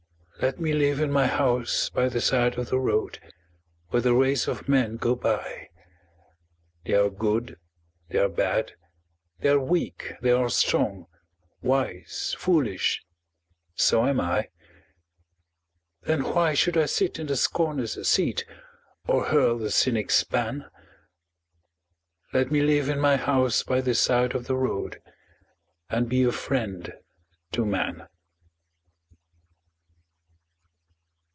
[0.41, 3.19] Let me live in my house by the side of the road,
[3.89, 5.69] Where the race of men go by
[6.83, 7.59] They are good,
[8.09, 8.71] they are bad,
[9.37, 11.05] they are weak, they are strong,
[11.61, 13.03] Wise, foolish
[13.75, 14.49] so am I.
[16.01, 18.43] Then why should I sit in the scorner's seat,
[19.05, 20.71] Or hurl the cynic's ban?
[22.33, 25.03] Let me live in my house by the side of the road
[25.87, 26.93] And be a friend
[27.51, 28.07] to man.